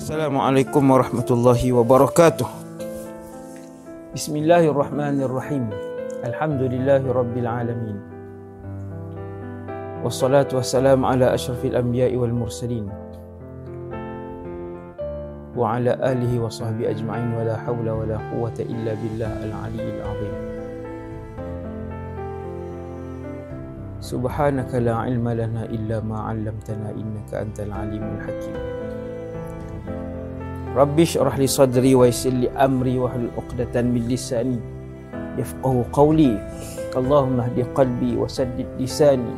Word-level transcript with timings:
Assalamualaikum 0.00 0.80
warahmatullahi 0.96 1.76
wabarakatuh. 1.76 2.48
Bismillahirrahmanirrahim. 4.16 5.68
Alhamdulillahi 6.24 7.04
rabbil 7.04 7.44
alamin. 7.44 8.00
Wassalatu 10.00 10.56
wassalamu 10.56 11.04
ala 11.04 11.36
asyrafil 11.36 11.76
anbiya'i 11.76 12.16
wal 12.16 12.32
mursalin. 12.32 12.88
Wa 15.52 15.76
ala 15.76 15.92
alihi 16.00 16.40
wa 16.40 16.48
sahbihi 16.48 16.96
ajma'in 16.96 17.36
wa 17.36 17.44
la 17.44 17.60
hawla 17.60 17.92
wa 17.92 18.08
la 18.08 18.16
quwwata 18.32 18.64
illa 18.64 18.96
billah 18.96 19.32
al-aliyyil 19.36 20.00
azim. 20.00 20.34
Subhanaka 24.00 24.80
la 24.80 25.04
ilma 25.12 25.36
lana 25.36 25.68
illa 25.68 26.00
ma 26.00 26.32
'allamtana 26.32 26.88
innaka 26.96 27.44
antal 27.44 27.68
alimul 27.68 28.24
hakim. 28.24 28.79
Rabbi 30.70 31.02
syrah 31.02 31.34
li 31.34 31.50
sadri 31.50 31.98
wa 31.98 32.06
yassir 32.06 32.30
li 32.30 32.46
amri 32.54 32.94
wa 32.94 33.10
hlul 33.10 33.26
'uqdatan 33.34 33.90
min 33.90 34.06
lisani 34.06 34.62
yafqahu 35.34 35.82
qawli. 35.90 36.38
Allahumma 36.94 37.50
hdi 37.50 37.66
qalbi 37.74 38.14
wa 38.14 38.30
saddid 38.30 38.70
lisani 38.78 39.34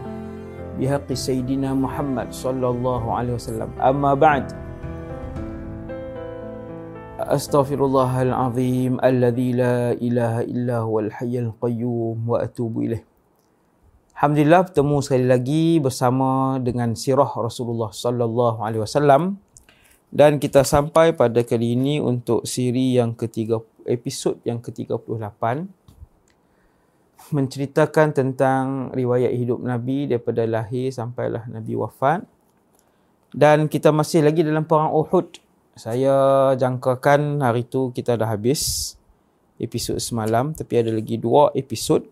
bihaqqi 0.76 1.16
sayyidina 1.16 1.72
Muhammad 1.72 2.28
sallallahu 2.36 3.16
alaihi 3.16 3.40
wasallam. 3.40 3.72
Amma 3.80 4.12
ba'd. 4.12 4.44
Astaghfirullahal 7.16 8.28
azim 8.28 9.00
alladzi 9.00 9.56
la 9.56 9.96
ilaha 9.96 10.44
illa 10.44 10.84
huwal 10.84 11.08
hayyul 11.16 11.56
qayyum 11.64 12.28
wa 12.28 12.44
atubu 12.44 12.92
ilaih. 12.92 13.02
Alhamdulillah 14.20 14.68
bertemu 14.68 14.96
sekali 15.00 15.24
lagi 15.24 15.64
bersama 15.80 16.60
dengan 16.60 16.92
sirah 16.92 17.32
Rasulullah 17.40 17.88
sallallahu 17.88 18.60
alaihi 18.60 18.84
wasallam 18.84 19.40
dan 20.12 20.36
kita 20.36 20.60
sampai 20.60 21.16
pada 21.16 21.40
kali 21.40 21.72
ini 21.72 21.96
untuk 21.96 22.44
siri 22.44 23.00
yang 23.00 23.16
ketiga 23.16 23.64
episod 23.88 24.36
yang 24.44 24.60
ke-38 24.60 25.40
menceritakan 27.32 28.12
tentang 28.12 28.92
riwayat 28.92 29.32
hidup 29.32 29.64
Nabi 29.64 30.04
daripada 30.12 30.44
lahir 30.44 30.92
sampailah 30.92 31.48
Nabi 31.48 31.72
wafat. 31.80 32.28
Dan 33.32 33.72
kita 33.72 33.88
masih 33.88 34.20
lagi 34.20 34.44
dalam 34.44 34.68
perang 34.68 34.92
Uhud. 34.92 35.40
Saya 35.72 36.52
jangkakan 36.60 37.40
hari 37.40 37.64
itu 37.64 37.88
kita 37.96 38.20
dah 38.20 38.28
habis 38.28 38.92
episod 39.56 39.96
semalam 39.96 40.52
tapi 40.52 40.76
ada 40.76 40.92
lagi 40.92 41.16
dua 41.16 41.48
episod. 41.56 42.04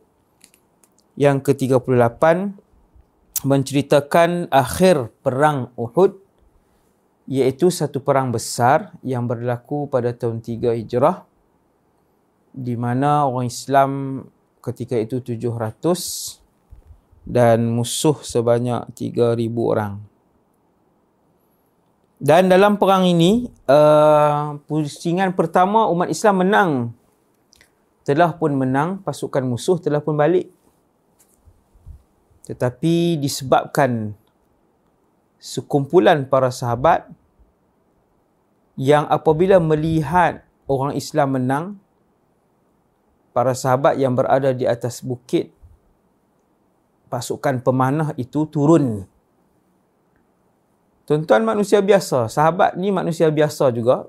Yang 1.20 1.52
ke-38 1.52 2.24
menceritakan 3.44 4.48
akhir 4.48 5.12
perang 5.20 5.68
Uhud 5.76 6.29
iaitu 7.28 7.68
satu 7.68 8.00
perang 8.00 8.32
besar 8.32 8.94
yang 9.04 9.28
berlaku 9.28 9.88
pada 9.90 10.12
tahun 10.14 10.40
3 10.40 10.78
Hijrah 10.80 11.26
di 12.50 12.74
mana 12.74 13.28
orang 13.28 13.46
Islam 13.48 13.90
ketika 14.60 14.98
itu 14.98 15.22
700 15.22 16.40
dan 17.24 17.68
musuh 17.70 18.18
sebanyak 18.20 18.90
3000 18.96 19.36
orang. 19.60 20.00
Dan 22.20 22.52
dalam 22.52 22.76
perang 22.76 23.08
ini 23.08 23.48
uh, 23.64 24.60
pusingan 24.68 25.32
pertama 25.32 25.88
umat 25.88 26.12
Islam 26.12 26.44
menang. 26.44 26.70
Telah 28.04 28.36
pun 28.36 28.52
menang, 28.52 29.00
pasukan 29.00 29.40
musuh 29.46 29.80
telah 29.80 30.04
pun 30.04 30.20
balik 30.20 30.52
tetapi 32.50 33.14
disebabkan 33.22 34.18
sekumpulan 35.40 36.28
para 36.28 36.52
sahabat 36.52 37.08
yang 38.76 39.08
apabila 39.08 39.56
melihat 39.56 40.44
orang 40.68 40.92
Islam 40.94 41.40
menang, 41.40 41.64
para 43.32 43.56
sahabat 43.56 43.96
yang 43.96 44.12
berada 44.12 44.52
di 44.52 44.68
atas 44.68 45.00
bukit, 45.00 45.50
pasukan 47.08 47.58
pemanah 47.64 48.12
itu 48.20 48.44
turun. 48.46 49.08
Tuan-tuan 51.08 51.42
manusia 51.42 51.82
biasa, 51.82 52.30
sahabat 52.30 52.78
ni 52.78 52.94
manusia 52.94 53.26
biasa 53.32 53.72
juga. 53.74 54.06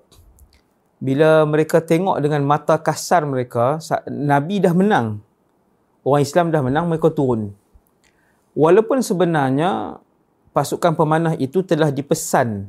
Bila 1.01 1.49
mereka 1.49 1.81
tengok 1.81 2.21
dengan 2.21 2.45
mata 2.45 2.77
kasar 2.77 3.25
mereka, 3.25 3.81
Nabi 4.05 4.61
dah 4.61 4.69
menang. 4.77 5.17
Orang 6.05 6.21
Islam 6.21 6.53
dah 6.53 6.61
menang, 6.61 6.85
mereka 6.85 7.09
turun. 7.09 7.57
Walaupun 8.53 9.01
sebenarnya 9.01 9.97
pasukan 10.51 10.95
pemanah 10.95 11.35
itu 11.39 11.63
telah 11.63 11.91
dipesan 11.91 12.67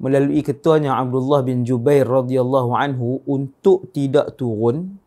melalui 0.00 0.42
ketuanya 0.42 0.98
Abdullah 0.98 1.46
bin 1.46 1.62
Jubair 1.62 2.04
radhiyallahu 2.04 2.74
anhu 2.74 3.22
untuk 3.24 3.88
tidak 3.94 4.34
turun 4.34 4.98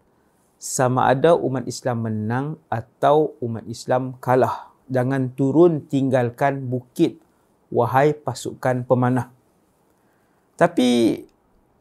sama 0.58 1.12
ada 1.12 1.38
umat 1.38 1.70
Islam 1.70 2.08
menang 2.08 2.46
atau 2.72 3.38
umat 3.44 3.66
Islam 3.70 4.18
kalah. 4.18 4.74
Jangan 4.88 5.36
turun 5.36 5.84
tinggalkan 5.86 6.66
bukit 6.66 7.20
wahai 7.70 8.16
pasukan 8.16 8.88
pemanah. 8.88 9.30
Tapi 10.58 11.22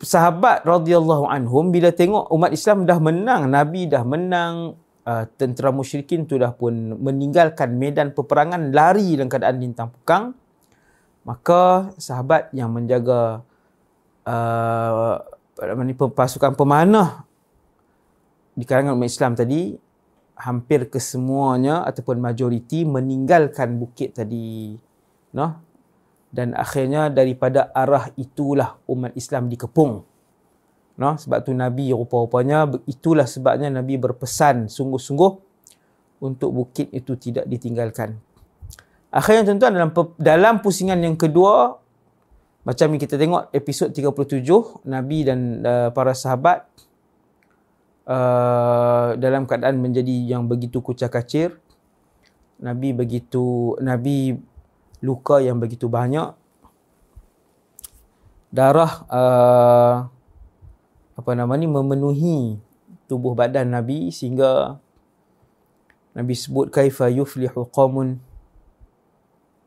sahabat 0.03 0.67
radhiyallahu 0.69 1.25
anhum 1.31 1.73
bila 1.73 1.95
tengok 1.95 2.29
umat 2.29 2.53
Islam 2.53 2.85
dah 2.85 3.01
menang, 3.01 3.49
Nabi 3.49 3.89
dah 3.89 4.05
menang, 4.05 4.77
uh, 5.07 5.25
tentera 5.39 5.71
musyrikin 5.71 6.27
tu 6.27 6.37
dah 6.37 6.51
pun 6.53 6.75
meninggalkan 6.99 7.79
medan 7.79 8.11
peperangan 8.13 8.75
lari 8.75 9.15
dalam 9.15 9.31
keadaan 9.31 9.57
lintang 9.63 9.89
pukang. 9.95 10.35
Maka 11.27 11.91
sahabat 11.99 12.55
yang 12.55 12.71
menjaga 12.71 13.43
uh, 14.27 15.23
pasukan 16.13 16.53
pemanah 16.55 17.25
di 18.53 18.65
kalangan 18.65 18.95
umat 18.95 19.09
Islam 19.09 19.33
tadi 19.33 19.75
hampir 20.37 20.93
kesemuanya 20.93 21.85
ataupun 21.89 22.21
majoriti 22.21 22.85
meninggalkan 22.85 23.81
bukit 23.81 24.17
tadi 24.21 24.77
no 25.33 25.49
dan 26.29 26.53
akhirnya 26.53 27.09
daripada 27.09 27.73
arah 27.73 28.13
itulah 28.21 28.77
umat 28.85 29.17
Islam 29.17 29.49
dikepung 29.49 30.05
No, 30.97 31.13
sebab 31.21 31.45
tu 31.45 31.53
Nabi 31.53 31.93
rupa-rupanya 31.93 32.73
itulah 32.89 33.29
sebabnya 33.29 33.69
Nabi 33.69 34.01
berpesan 34.01 34.73
sungguh-sungguh 34.73 35.33
untuk 36.25 36.51
bukit 36.57 36.89
itu 36.89 37.21
tidak 37.21 37.45
ditinggalkan. 37.45 38.17
Akhirnya 39.13 39.53
tuan-tuan 39.53 39.77
dalam 39.77 39.91
dalam 40.17 40.55
pusingan 40.65 40.97
yang 41.01 41.21
kedua 41.21 41.77
macam 42.65 42.87
yang 42.91 43.01
kita 43.01 43.21
tengok 43.21 43.53
episod 43.53 43.93
37 43.93 44.89
Nabi 44.89 45.19
dan 45.23 45.39
uh, 45.63 45.89
para 45.93 46.17
sahabat 46.17 46.67
uh, 48.09 49.15
dalam 49.21 49.45
keadaan 49.45 49.79
menjadi 49.79 50.37
yang 50.37 50.49
begitu 50.49 50.81
kucak 50.81 51.13
kacir. 51.13 51.61
Nabi 52.57 52.97
begitu 52.97 53.77
Nabi 53.85 54.33
luka 55.05 55.45
yang 55.45 55.61
begitu 55.61 55.93
banyak. 55.93 56.33
Darah 58.49 58.93
uh, 59.13 59.97
apa 61.17 61.33
nama 61.33 61.57
ni 61.57 61.65
memenuhi 61.65 62.61
tubuh 63.09 63.33
badan 63.33 63.73
Nabi 63.73 64.13
sehingga 64.13 64.77
Nabi 66.13 66.33
sebut 66.37 66.69
kaifa 66.69 67.09
yuflihu 67.09 67.69
qaumun 67.73 68.21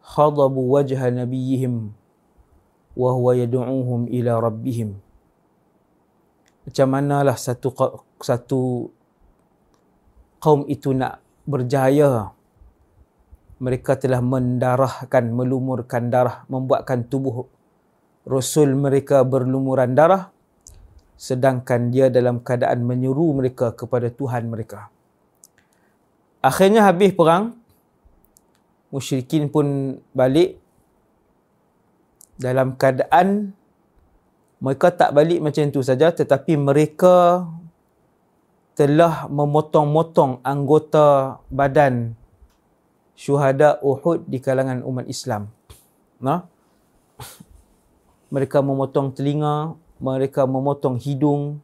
khadabu 0.05 0.65
wajha 0.69 1.09
nabiyihim 1.09 1.93
wa 2.97 3.09
huwa 3.13 3.37
yad'uuhum 3.37 4.09
ila 4.09 4.41
rabbihim. 4.41 4.97
Macam 6.65 6.87
manalah 6.89 7.37
satu 7.37 7.73
satu 8.21 8.89
kaum 10.41 10.65
itu 10.69 10.93
nak 10.93 11.21
berjaya. 11.45 12.33
Mereka 13.59 13.99
telah 13.99 14.23
mendarahkan 14.23 15.35
melumurkan 15.35 16.07
darah 16.07 16.47
membuatkan 16.47 17.11
tubuh 17.11 17.43
rasul 18.23 18.71
mereka 18.71 19.27
berlumuran 19.27 19.91
darah 19.97 20.31
sedangkan 21.19 21.91
dia 21.91 22.07
dalam 22.07 22.39
keadaan 22.39 22.87
menyuruh 22.87 23.35
mereka 23.35 23.75
kepada 23.75 24.07
Tuhan 24.07 24.47
mereka. 24.47 24.87
Akhirnya 26.39 26.87
habis 26.87 27.11
perang, 27.11 27.59
musyrikin 28.87 29.51
pun 29.51 29.99
balik 30.15 30.55
dalam 32.39 32.79
keadaan 32.79 33.51
mereka 34.63 34.95
tak 34.95 35.11
balik 35.11 35.43
macam 35.43 35.67
itu 35.67 35.83
saja 35.83 36.15
tetapi 36.15 36.55
mereka 36.55 37.43
telah 38.79 39.27
memotong-motong 39.27 40.39
anggota 40.39 41.39
badan 41.51 42.15
syuhada 43.19 43.75
Uhud 43.83 44.23
di 44.23 44.39
kalangan 44.39 44.79
umat 44.87 45.03
Islam. 45.11 45.51
Nah, 46.23 46.47
mereka 48.31 48.63
memotong 48.63 49.11
telinga, 49.11 49.75
mereka 49.99 50.47
memotong 50.47 50.95
hidung, 50.99 51.59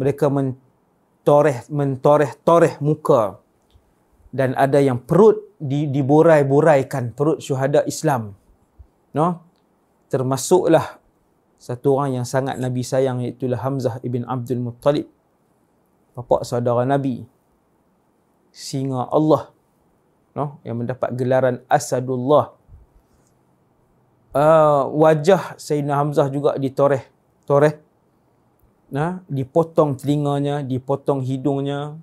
mereka 0.00 0.32
mentoreh 0.32 1.64
mentoreh 1.68 2.32
toreh 2.40 2.74
muka 2.80 3.38
dan 4.32 4.56
ada 4.56 4.80
yang 4.80 4.96
perut 4.96 5.44
di, 5.60 5.86
diborai-boraikan 5.92 7.12
perut 7.12 7.38
syuhada 7.44 7.84
Islam. 7.84 8.32
No? 9.12 9.44
Termasuklah 10.08 10.98
satu 11.60 12.00
orang 12.00 12.18
yang 12.18 12.26
sangat 12.26 12.58
Nabi 12.58 12.82
sayang 12.82 13.22
iaitu 13.22 13.46
Hamzah 13.52 14.00
ibn 14.02 14.26
Abdul 14.26 14.58
Muttalib. 14.58 15.06
Bapa 16.16 16.42
saudara 16.42 16.82
Nabi. 16.82 17.22
Singa 18.50 19.08
Allah. 19.08 19.52
No, 20.32 20.58
yang 20.64 20.80
mendapat 20.80 21.12
gelaran 21.12 21.60
Asadullah. 21.68 22.56
Uh, 24.32 24.88
wajah 24.96 25.60
Sayyidina 25.60 26.00
Hamzah 26.00 26.32
juga 26.32 26.56
ditoreh. 26.56 27.04
Toreh. 27.44 27.76
Nah, 28.92 29.20
dipotong 29.28 29.96
telinganya, 29.96 30.64
dipotong 30.64 31.20
hidungnya. 31.20 32.00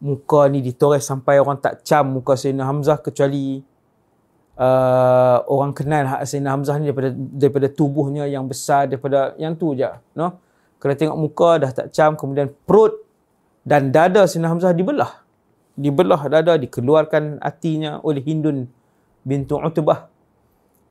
Muka 0.00 0.46
ni 0.48 0.62
ditoreh 0.62 1.02
sampai 1.02 1.42
orang 1.42 1.60
tak 1.60 1.84
cam 1.84 2.08
muka 2.08 2.38
Sayyidina 2.38 2.64
Hamzah 2.64 3.02
kecuali 3.02 3.60
uh, 4.58 5.38
orang 5.46 5.72
kenal 5.72 6.04
hak 6.04 6.20
Sayyidina 6.26 6.50
Hamzah 6.52 6.76
ni 6.82 6.90
daripada 6.90 7.10
daripada 7.14 7.66
tubuhnya 7.70 8.26
yang 8.26 8.44
besar 8.44 8.90
daripada 8.90 9.32
yang 9.38 9.54
tu 9.54 9.72
je 9.72 9.88
no 10.18 10.38
kalau 10.78 10.94
tengok 10.94 11.18
muka 11.18 11.50
dah 11.62 11.70
tak 11.74 11.86
cam 11.94 12.18
kemudian 12.18 12.50
perut 12.66 12.94
dan 13.62 13.94
dada 13.94 14.26
Sayyidina 14.26 14.50
Hamzah 14.54 14.74
dibelah 14.74 15.22
dibelah 15.78 16.20
dada 16.26 16.58
dikeluarkan 16.58 17.38
hatinya 17.42 18.02
oleh 18.02 18.22
Hindun 18.22 18.66
bintu 19.22 19.58
Utbah 19.58 20.10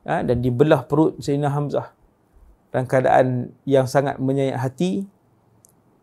ha, 0.04 0.22
dan 0.22 0.42
dibelah 0.44 0.84
perut 0.86 1.18
Sayyidina 1.18 1.50
Hamzah 1.50 1.90
dan 2.68 2.84
keadaan 2.84 3.56
yang 3.64 3.88
sangat 3.88 4.20
menyayat 4.20 4.60
hati 4.60 5.08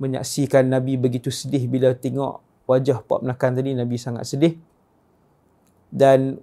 menyaksikan 0.02 0.68
Nabi 0.68 1.00
begitu 1.00 1.32
sedih 1.32 1.70
bila 1.70 1.96
tengok 1.96 2.44
wajah 2.66 3.00
Pak 3.06 3.24
Menakan 3.24 3.52
tadi 3.56 3.72
Nabi 3.78 3.96
sangat 3.96 4.26
sedih 4.28 4.58
dan 5.94 6.42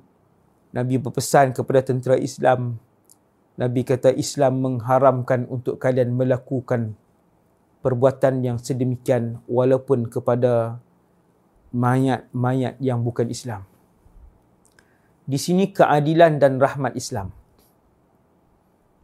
Nabi 0.73 0.97
berpesan 0.97 1.53
kepada 1.53 1.85
tentera 1.85 2.17
Islam. 2.17 2.81
Nabi 3.61 3.85
kata 3.85 4.17
Islam 4.17 4.65
mengharamkan 4.65 5.45
untuk 5.53 5.77
kalian 5.77 6.17
melakukan 6.17 6.97
perbuatan 7.85 8.41
yang 8.41 8.57
sedemikian 8.57 9.45
walaupun 9.45 10.09
kepada 10.09 10.81
mayat-mayat 11.77 12.81
yang 12.81 13.05
bukan 13.05 13.29
Islam. 13.29 13.69
Di 15.29 15.37
sini 15.37 15.69
keadilan 15.69 16.41
dan 16.41 16.57
rahmat 16.57 16.97
Islam. 16.97 17.37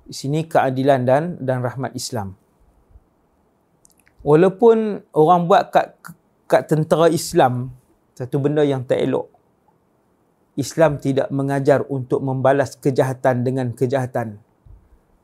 Di 0.08 0.14
sini 0.16 0.49
keadilan 0.49 1.05
dan 1.05 1.37
dan 1.37 1.60
rahmat 1.60 1.93
Islam. 1.93 2.32
Walaupun 4.25 5.05
orang 5.12 5.44
buat 5.44 5.69
kat, 5.69 6.00
kat 6.49 6.64
tentera 6.66 7.12
Islam 7.12 7.70
satu 8.16 8.40
benda 8.40 8.64
yang 8.64 8.82
tak 8.82 8.99
elok. 9.05 9.28
Islam 10.58 10.99
tidak 10.99 11.31
mengajar 11.31 11.87
untuk 11.87 12.19
membalas 12.19 12.75
kejahatan 12.75 13.46
dengan 13.46 13.70
kejahatan. 13.76 14.43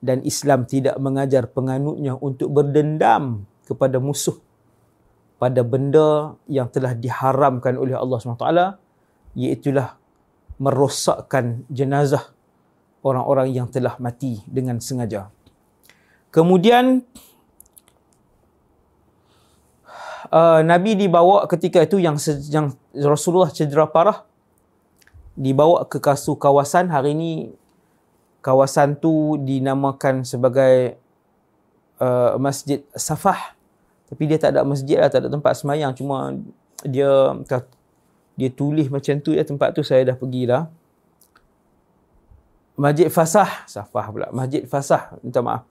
Dan 0.04 0.20
Islam 0.22 0.68
tidak 0.68 0.94
mengajar 1.00 1.48
penganutnya 1.48 2.14
untuk 2.14 2.52
berdendam 2.52 3.48
kepada 3.64 3.96
musuh 3.98 4.36
pada 5.44 5.60
benda 5.66 6.38
yang 6.46 6.70
telah 6.70 6.94
diharamkan 6.94 7.74
oleh 7.74 7.96
Allah 7.98 8.16
SWT 8.16 8.48
iaitulah 9.34 9.98
merosakkan 10.62 11.66
jenazah 11.66 12.30
orang-orang 13.04 13.52
yang 13.52 13.68
telah 13.68 14.00
mati 14.00 14.40
dengan 14.48 14.80
sengaja. 14.80 15.28
Kemudian 16.32 17.04
uh, 20.32 20.60
Nabi 20.64 20.96
dibawa 20.98 21.44
ketika 21.46 21.84
itu 21.84 22.00
yang, 22.00 22.16
yang 22.50 22.72
Rasulullah 22.96 23.52
cedera 23.52 23.86
parah 23.86 24.26
dibawa 25.36 25.84
ke 25.86 26.00
kasu 26.00 26.34
kawasan. 26.34 26.90
Hari 26.90 27.14
ini 27.14 27.32
kawasan 28.40 28.98
tu 28.98 29.38
dinamakan 29.38 30.26
sebagai 30.26 30.98
uh, 32.00 32.40
Masjid 32.40 32.82
Safah. 32.96 33.54
Tapi 34.04 34.22
dia 34.26 34.38
tak 34.40 34.54
ada 34.54 34.62
masjid 34.66 35.00
lah, 35.00 35.08
tak 35.10 35.26
ada 35.26 35.30
tempat 35.32 35.54
semayang. 35.58 35.94
Cuma 35.96 36.34
dia 36.84 37.34
dia 38.34 38.50
tulis 38.50 38.90
macam 38.90 39.14
tu 39.22 39.30
ya 39.32 39.46
tempat 39.46 39.72
tu 39.72 39.86
saya 39.86 40.02
dah 40.12 40.16
pergi 40.18 40.50
dah 40.50 40.66
Masjid 42.74 43.06
Fasah 43.06 43.66
Safah 43.70 44.06
pula 44.10 44.28
Masjid 44.34 44.66
Fasah 44.66 45.14
minta 45.22 45.38
maaf 45.40 45.62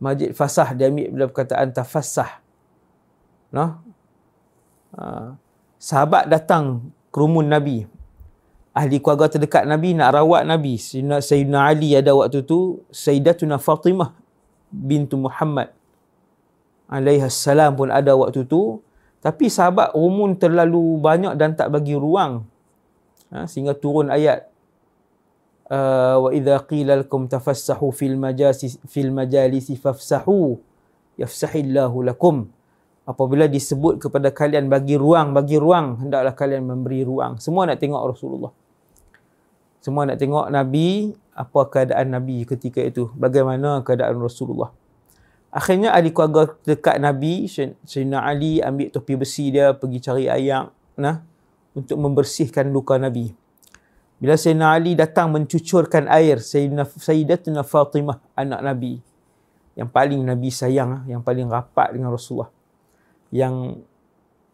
Masjid 0.00 0.32
Fasah 0.32 0.72
dia 0.72 0.88
ambil 0.88 1.08
bila 1.12 1.24
perkataan 1.28 1.70
tafassah 1.70 2.40
no? 3.52 3.78
Uh, 4.92 5.36
sahabat 5.76 6.28
datang 6.28 6.92
kerumun 7.12 7.48
Nabi 7.48 7.84
ahli 8.72 8.98
keluarga 8.98 9.36
terdekat 9.36 9.68
Nabi 9.68 9.92
nak 9.92 10.16
rawat 10.16 10.48
Nabi. 10.48 10.80
Sayyidina 10.80 11.68
Ali 11.68 11.92
ada 11.92 12.16
waktu 12.16 12.42
tu, 12.42 12.80
Sayyidatuna 12.88 13.60
Fatimah 13.60 14.16
bintu 14.72 15.20
Muhammad 15.20 15.68
alaihi 16.88 17.24
salam 17.28 17.76
pun 17.76 17.92
ada 17.92 18.16
waktu 18.16 18.44
tu. 18.48 18.80
Tapi 19.22 19.46
sahabat 19.46 19.94
rumun 19.94 20.34
terlalu 20.34 20.98
banyak 20.98 21.38
dan 21.38 21.54
tak 21.54 21.70
bagi 21.70 21.94
ruang. 21.94 22.42
Ha, 23.30 23.46
sehingga 23.46 23.72
turun 23.72 24.10
ayat 24.10 24.50
wa 26.20 26.28
idza 26.36 26.60
qila 26.68 27.00
lakum 27.00 27.24
tafassahu 27.24 27.88
fil 27.96 28.20
majalisi 28.20 28.76
fil 28.84 29.08
majalisi 29.08 29.72
fafsahu 29.78 30.60
yafsahillahu 31.16 32.04
lakum 32.12 32.52
apabila 33.08 33.48
disebut 33.48 33.98
kepada 33.98 34.28
kalian 34.28 34.68
bagi 34.68 35.00
ruang 35.00 35.32
bagi 35.32 35.56
ruang 35.56 36.04
hendaklah 36.04 36.36
kalian 36.36 36.68
memberi 36.68 37.02
ruang 37.02 37.40
semua 37.40 37.64
nak 37.64 37.80
tengok 37.80 38.04
Rasulullah 38.12 38.52
semua 39.82 40.06
nak 40.06 40.22
tengok 40.22 40.46
Nabi, 40.46 41.10
apa 41.34 41.60
keadaan 41.66 42.14
Nabi 42.14 42.46
ketika 42.46 42.78
itu. 42.78 43.10
Bagaimana 43.18 43.82
keadaan 43.82 44.14
Rasulullah. 44.22 44.70
Akhirnya 45.50 45.90
ahli 45.90 46.14
keluarga 46.14 46.54
dekat 46.62 47.02
Nabi, 47.02 47.50
Sayyidina 47.50 48.22
Ali 48.22 48.62
ambil 48.62 48.94
topi 48.94 49.18
besi 49.18 49.50
dia, 49.50 49.74
pergi 49.74 49.98
cari 49.98 50.24
air 50.30 50.70
nah, 50.94 51.26
untuk 51.74 51.98
membersihkan 51.98 52.70
luka 52.70 52.94
Nabi. 52.94 53.34
Bila 54.22 54.38
Sayyidina 54.38 54.78
Ali 54.78 54.94
datang 54.94 55.34
mencucurkan 55.34 56.06
air, 56.06 56.38
Sayyidina, 56.38 56.86
Sayyidatuna 56.86 57.66
Fatimah, 57.66 58.22
anak 58.38 58.62
Nabi, 58.62 59.02
yang 59.74 59.90
paling 59.90 60.22
Nabi 60.22 60.46
sayang, 60.46 61.02
yang 61.10 61.26
paling 61.26 61.50
rapat 61.50 61.90
dengan 61.90 62.14
Rasulullah, 62.14 62.46
yang 63.34 63.82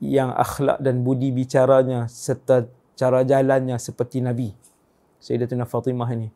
yang 0.00 0.32
akhlak 0.32 0.80
dan 0.80 1.04
budi 1.04 1.28
bicaranya 1.36 2.08
serta 2.08 2.64
cara 2.96 3.28
jalannya 3.28 3.76
seperti 3.76 4.24
Nabi. 4.24 4.56
Sayyidatina 5.20 5.68
Fatimah 5.68 6.08
ni. 6.16 6.32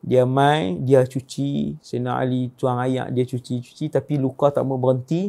Dia 0.00 0.24
mai, 0.24 0.80
dia 0.80 1.04
cuci, 1.04 1.76
Sayyidina 1.76 2.24
Ali 2.24 2.56
tuang 2.56 2.80
air, 2.80 3.12
dia 3.12 3.28
cuci-cuci 3.28 3.92
tapi 3.92 4.16
luka 4.16 4.48
tak 4.48 4.64
mau 4.64 4.80
berhenti. 4.80 5.28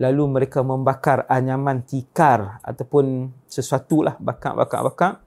Lalu 0.00 0.40
mereka 0.40 0.64
membakar 0.64 1.28
anyaman 1.28 1.84
tikar 1.84 2.56
ataupun 2.64 3.28
sesuatu 3.44 4.00
lah 4.00 4.16
bakar-bakar-bakar 4.16 5.20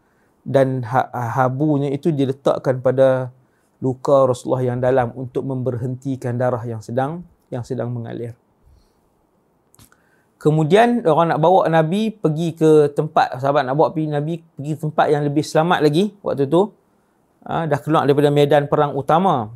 dan 0.44 0.84
ha, 0.84 1.08
habunya 1.40 1.92
itu 1.92 2.12
diletakkan 2.12 2.84
pada 2.84 3.32
luka 3.80 4.28
Rasulullah 4.28 4.64
yang 4.64 4.80
dalam 4.80 5.12
untuk 5.16 5.44
memberhentikan 5.48 6.36
darah 6.36 6.64
yang 6.64 6.84
sedang 6.84 7.24
yang 7.52 7.64
sedang 7.64 7.92
mengalir. 7.92 8.36
Kemudian 10.40 11.08
orang 11.08 11.32
nak 11.32 11.40
bawa 11.40 11.72
Nabi 11.72 12.12
pergi 12.12 12.52
ke 12.52 12.92
tempat 12.92 13.40
sahabat 13.40 13.64
nak 13.64 13.80
bawa 13.80 13.96
pergi 13.96 14.12
Nabi 14.12 14.34
pergi 14.44 14.72
ke 14.76 14.80
tempat 14.84 15.06
yang 15.08 15.24
lebih 15.24 15.44
selamat 15.44 15.80
lagi 15.80 16.12
waktu 16.20 16.52
tu 16.52 16.76
uh, 17.48 17.64
dah 17.64 17.80
keluar 17.80 18.04
daripada 18.04 18.28
medan 18.28 18.68
perang 18.68 18.92
utama. 18.92 19.56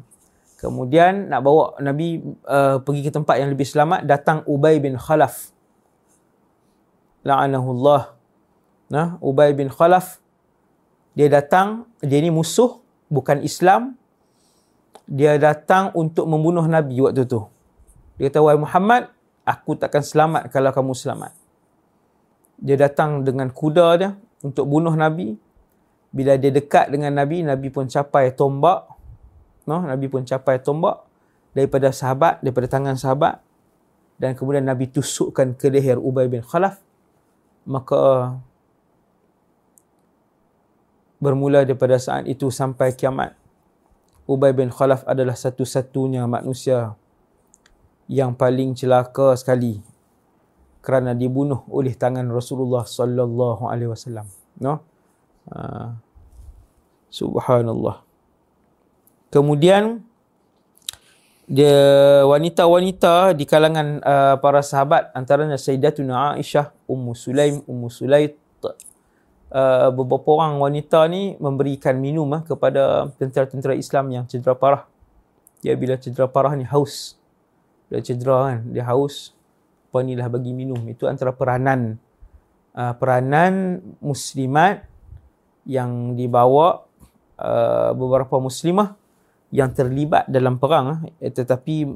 Kemudian 0.58 1.30
nak 1.30 1.44
bawa 1.44 1.78
Nabi 1.84 2.24
uh, 2.48 2.82
pergi 2.82 3.02
ke 3.06 3.12
tempat 3.14 3.38
yang 3.38 3.54
lebih 3.54 3.68
selamat, 3.68 4.10
datang 4.10 4.42
Ubay 4.50 4.82
bin 4.82 4.98
Khalaf. 4.98 5.54
La'anahullah. 7.22 8.18
Nah, 8.90 9.22
Ubay 9.22 9.54
bin 9.54 9.70
Khalaf 9.70 10.18
dia 11.18 11.34
datang, 11.34 11.90
dia 11.98 12.22
ni 12.22 12.30
musuh 12.30 12.78
bukan 13.10 13.42
Islam. 13.42 13.98
Dia 15.10 15.42
datang 15.42 15.90
untuk 15.98 16.30
membunuh 16.30 16.62
Nabi 16.70 17.02
waktu 17.02 17.26
tu. 17.26 17.42
Dia 18.22 18.30
kata, 18.30 18.46
"Wahai 18.46 18.62
Muhammad, 18.62 19.10
aku 19.42 19.74
takkan 19.74 20.06
selamat 20.06 20.54
kalau 20.54 20.70
kamu 20.70 20.94
selamat." 20.94 21.34
Dia 22.62 22.78
datang 22.78 23.26
dengan 23.26 23.50
kuda 23.50 23.88
dia 23.98 24.10
untuk 24.46 24.70
bunuh 24.70 24.94
Nabi 24.94 25.42
bila 26.14 26.38
dia 26.38 26.54
dekat 26.54 26.94
dengan 26.94 27.18
Nabi, 27.18 27.42
Nabi 27.42 27.74
pun 27.74 27.90
capai 27.90 28.30
tombak. 28.38 28.86
No, 29.66 29.82
Nabi 29.82 30.06
pun 30.14 30.22
capai 30.22 30.62
tombak 30.62 31.02
daripada 31.58 31.90
sahabat, 31.90 32.46
daripada 32.46 32.70
tangan 32.70 32.94
sahabat. 32.94 33.42
Dan 34.22 34.38
kemudian 34.38 34.70
Nabi 34.70 34.86
tusukkan 34.90 35.58
ke 35.58 35.74
leher 35.74 35.98
Ubay 35.98 36.30
bin 36.30 36.46
Khalaf. 36.46 36.78
Maka 37.66 38.34
bermula 41.18 41.66
daripada 41.66 41.98
saat 41.98 42.30
itu 42.30 42.50
sampai 42.54 42.94
kiamat. 42.94 43.34
Ubay 44.28 44.52
bin 44.52 44.70
Khalaf 44.70 45.08
adalah 45.08 45.34
satu-satunya 45.34 46.28
manusia 46.28 46.94
yang 48.12 48.36
paling 48.36 48.76
celaka 48.76 49.36
sekali 49.36 49.80
kerana 50.84 51.12
dibunuh 51.12 51.68
oleh 51.68 51.96
tangan 51.96 52.28
Rasulullah 52.32 52.88
sallallahu 52.88 53.68
alaihi 53.68 53.92
wasallam. 53.92 54.28
No? 54.60 54.84
Uh, 55.48 55.96
Subhanallah. 57.08 58.04
Kemudian 59.32 60.04
dia 61.48 61.80
wanita-wanita 62.28 63.32
di 63.32 63.48
kalangan 63.48 64.04
uh, 64.04 64.36
para 64.44 64.60
sahabat 64.60 65.16
antaranya 65.16 65.56
Sayyidatuna 65.56 66.36
Aisyah, 66.36 66.76
Ummu 66.84 67.16
Sulaim, 67.16 67.64
Ummu 67.64 67.88
Sulait 67.88 68.36
uh, 69.52 69.90
beberapa 69.94 70.40
orang 70.40 70.60
wanita 70.60 71.08
ni 71.08 71.36
memberikan 71.40 71.96
minum 72.00 72.28
uh, 72.34 72.42
kepada 72.44 73.12
tentera-tentera 73.16 73.74
Islam 73.76 74.12
yang 74.12 74.24
cedera 74.28 74.58
parah. 74.58 74.84
Dia 75.64 75.74
bila 75.74 75.98
cedera 75.98 76.30
parah 76.30 76.54
ni 76.54 76.64
haus. 76.68 77.18
Dia 77.88 78.04
cedera 78.04 78.54
kan, 78.54 78.60
dia 78.68 78.84
haus. 78.88 79.36
Apa 79.90 80.04
ni 80.04 80.20
lah 80.20 80.28
bagi 80.28 80.52
minum. 80.52 80.80
Itu 80.88 81.08
antara 81.08 81.32
peranan 81.32 81.98
uh, 82.78 82.94
peranan 82.94 83.82
muslimat 84.04 84.86
yang 85.68 86.16
dibawa 86.16 86.86
uh, 87.42 87.92
beberapa 87.98 88.38
muslimah 88.40 88.96
yang 89.52 89.72
terlibat 89.72 90.28
dalam 90.28 90.60
perang 90.60 91.08
eh, 91.24 91.32
tetapi 91.32 91.88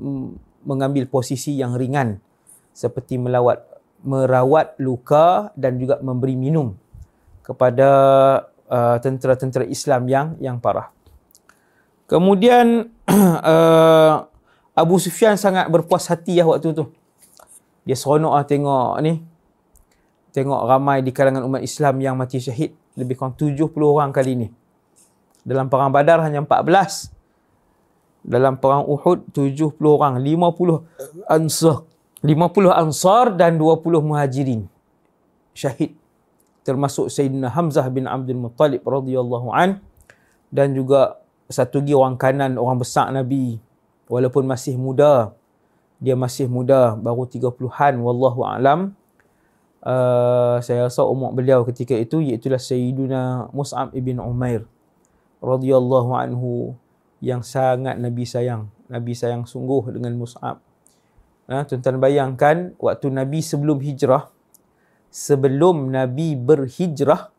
mengambil 0.63 1.03
posisi 1.11 1.59
yang 1.59 1.75
ringan 1.75 2.19
seperti 2.71 3.19
melawat 3.19 3.59
merawat 4.01 4.79
luka 4.79 5.51
dan 5.59 5.75
juga 5.75 5.99
memberi 5.99 6.39
minum 6.39 6.73
kepada 7.41 7.89
uh, 8.69 8.97
tentera-tentera 9.01 9.65
Islam 9.67 10.07
yang 10.07 10.27
yang 10.39 10.57
parah. 10.57 10.89
Kemudian 12.07 12.91
uh, 13.53 14.25
Abu 14.71 14.95
Sufyan 14.97 15.35
sangat 15.35 15.67
berpuas 15.67 16.07
hati 16.07 16.39
ya 16.39 16.47
waktu 16.47 16.71
tu. 16.71 16.89
Dia 17.83 17.97
seronok 17.97 18.33
lah 18.37 18.45
tengok 18.45 18.93
ni. 19.03 19.21
Tengok 20.31 20.63
ramai 20.63 21.03
di 21.03 21.11
kalangan 21.11 21.43
umat 21.43 21.59
Islam 21.59 21.99
yang 21.99 22.15
mati 22.15 22.39
syahid. 22.39 22.71
Lebih 22.95 23.19
kurang 23.19 23.35
70 23.35 23.67
orang 23.83 24.15
kali 24.15 24.33
ni. 24.35 24.47
Dalam 25.43 25.67
perang 25.67 25.91
badar 25.91 26.23
hanya 26.23 26.45
14 26.45 27.21
dalam 28.21 28.57
perang 28.61 28.85
Uhud 28.85 29.33
70 29.33 29.81
orang 29.81 30.21
50 30.21 31.25
ansar 31.25 31.77
50 32.21 32.69
ansar 32.69 33.33
dan 33.33 33.57
20 33.57 33.97
muhajirin 33.97 34.69
syahid 35.57 35.97
termasuk 36.61 37.09
Sayyidina 37.09 37.49
Hamzah 37.49 37.85
bin 37.89 38.05
Abdul 38.05 38.37
Muttalib 38.37 38.85
radhiyallahu 38.85 39.49
an 39.53 39.81
dan 40.53 40.75
juga 40.77 41.21
satu 41.51 41.81
lagi 41.81 41.93
orang 41.97 42.15
kanan 42.15 42.55
orang 42.55 42.79
besar 42.79 43.09
Nabi 43.11 43.59
walaupun 44.07 44.47
masih 44.47 44.77
muda 44.77 45.33
dia 46.01 46.17
masih 46.17 46.49
muda 46.49 46.97
baru 46.97 47.27
30-an 47.29 47.93
wallahu 48.01 48.41
alam 48.45 48.93
uh, 49.85 50.57
saya 50.61 50.89
rasa 50.89 51.05
umur 51.05 51.33
beliau 51.33 51.65
ketika 51.65 51.93
itu 51.97 52.21
iaitu 52.21 52.49
Sayyidina 52.49 53.49
Mus'ab 53.53 53.93
ibn 53.97 54.21
Umair 54.21 54.65
radhiyallahu 55.41 56.13
anhu 56.13 56.77
yang 57.21 57.45
sangat 57.45 58.01
Nabi 58.01 58.25
sayang. 58.25 58.69
Nabi 58.89 59.13
sayang 59.13 59.45
sungguh 59.45 59.93
dengan 59.93 60.17
Mus'ab. 60.17 60.61
Ha, 61.49 61.63
tuan-tuan 61.69 62.01
bayangkan 62.01 62.73
waktu 62.81 63.13
Nabi 63.13 63.39
sebelum 63.45 63.81
hijrah, 63.81 64.29
sebelum 65.11 65.91
Nabi 65.91 66.39
berhijrah, 66.39 67.29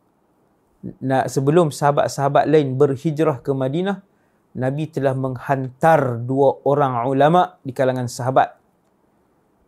sebelum 1.26 1.73
sahabat-sahabat 1.73 2.45
lain 2.47 2.76
berhijrah 2.76 3.41
ke 3.41 3.50
Madinah, 3.57 4.05
Nabi 4.52 4.85
telah 4.93 5.17
menghantar 5.17 6.21
dua 6.21 6.61
orang 6.69 7.09
ulama 7.09 7.57
di 7.64 7.73
kalangan 7.73 8.05
sahabat. 8.07 8.61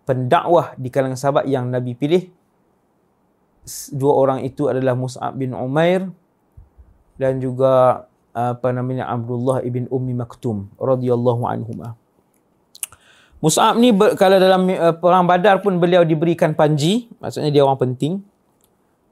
Pendakwah 0.04 0.76
di 0.76 0.92
kalangan 0.92 1.16
sahabat 1.16 1.49
yang 1.49 1.73
Nabi 1.73 1.96
pilih. 1.96 2.28
Dua 3.96 4.12
orang 4.12 4.44
itu 4.44 4.68
adalah 4.68 4.92
Mus'ab 4.92 5.40
bin 5.40 5.56
Umair 5.56 6.12
dan 7.16 7.40
juga 7.40 8.04
apa 8.37 8.68
namanya 8.76 9.08
Abdullah 9.08 9.64
ibn 9.64 9.88
Ummi 9.88 10.12
Maktum 10.12 10.68
radhiyallahu 10.76 11.49
anhuma. 11.49 11.96
Mus'ab 13.44 13.76
ni 13.76 13.92
ber, 13.92 14.16
kalau 14.16 14.40
dalam 14.40 14.72
uh, 14.72 14.96
perang 14.96 15.28
Badar 15.28 15.60
pun 15.60 15.76
beliau 15.76 16.00
diberikan 16.00 16.56
panji, 16.56 17.12
maksudnya 17.20 17.52
dia 17.52 17.60
orang 17.60 17.76
penting. 17.76 18.24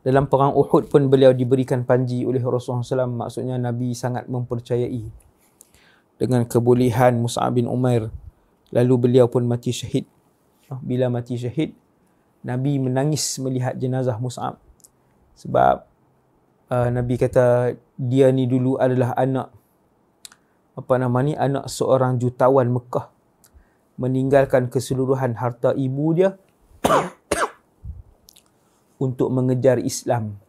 Dalam 0.00 0.24
perang 0.24 0.56
Uhud 0.56 0.88
pun 0.88 1.12
beliau 1.12 1.36
diberikan 1.36 1.84
panji 1.84 2.24
oleh 2.24 2.40
Rasulullah 2.40 2.80
SAW, 2.80 3.12
maksudnya 3.12 3.60
Nabi 3.60 3.92
sangat 3.92 4.32
mempercayai 4.32 5.04
dengan 6.16 6.48
kebolehan 6.48 7.20
Mus'ab 7.20 7.60
bin 7.60 7.68
Umair. 7.68 8.08
Lalu 8.72 8.94
beliau 9.04 9.28
pun 9.28 9.44
mati 9.44 9.68
syahid. 9.68 10.08
Ah, 10.72 10.80
bila 10.80 11.12
mati 11.12 11.36
syahid, 11.36 11.76
Nabi 12.40 12.80
menangis 12.80 13.36
melihat 13.36 13.76
jenazah 13.76 14.16
Mus'ab. 14.16 14.56
Sebab 15.36 15.84
uh, 16.72 16.88
Nabi 16.88 17.20
kata 17.20 17.76
dia 18.00 18.32
ni 18.32 18.48
dulu 18.48 18.80
adalah 18.80 19.12
anak 19.12 19.52
apa 20.72 20.94
nama 20.96 21.20
ni 21.20 21.36
anak 21.36 21.68
seorang 21.68 22.16
jutawan 22.16 22.72
Mekah 22.72 23.12
meninggalkan 24.00 24.72
keseluruhan 24.72 25.37
harta 25.37 25.76
ibu 25.76 26.16
dia 26.16 26.40
untuk 29.04 29.28
mengejar 29.28 29.76
Islam 29.80 30.40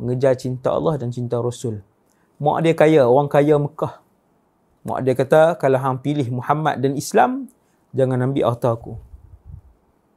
mengejar 0.00 0.32
cinta 0.40 0.72
Allah 0.72 0.96
dan 0.96 1.12
cinta 1.12 1.36
Rasul. 1.36 1.84
Mak 2.40 2.64
dia 2.64 2.72
kaya 2.72 3.04
orang 3.04 3.28
kaya 3.28 3.60
Mekah. 3.60 4.00
Mak 4.88 5.04
dia 5.04 5.12
kata 5.12 5.60
kalau 5.60 5.76
hang 5.76 6.00
pilih 6.00 6.24
Muhammad 6.32 6.80
dan 6.80 6.96
Islam 6.96 7.52
jangan 7.92 8.24
ambil 8.24 8.48
harta 8.48 8.72
aku. 8.72 8.96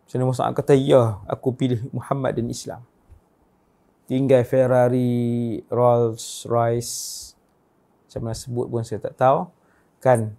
Sayyidina 0.07 0.23
Musa 0.23 0.47
kata 0.47 0.71
ya 0.71 1.19
aku 1.27 1.51
pilih 1.51 1.83
Muhammad 1.91 2.39
dan 2.39 2.47
Islam. 2.47 2.81
Tinggal 4.07 4.47
Ferrari, 4.47 5.59
Rolls 5.67 6.47
Royce, 6.47 7.35
macam 8.07 8.19
mana 8.23 8.35
sebut 8.35 8.67
pun 8.71 8.83
saya 8.87 9.03
tak 9.03 9.19
tahu. 9.19 9.47
Kan, 10.03 10.35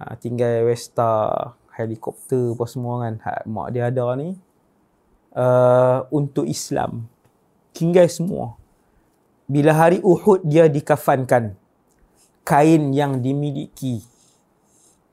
ha, 0.00 0.16
tinggal 0.16 0.64
Vesta, 0.64 1.52
helikopter 1.76 2.56
apa 2.56 2.64
semua 2.64 3.04
kan, 3.04 3.20
ha, 3.28 3.44
mak 3.44 3.68
dia 3.76 3.92
ada 3.92 4.16
ni. 4.16 4.32
Uh, 5.30 6.02
untuk 6.10 6.48
Islam, 6.48 7.06
tinggal 7.70 8.08
semua. 8.10 8.58
Bila 9.46 9.70
hari 9.76 10.02
Uhud 10.02 10.42
dia 10.42 10.66
dikafankan, 10.66 11.54
kain 12.42 12.90
yang 12.90 13.22
dimiliki 13.22 14.02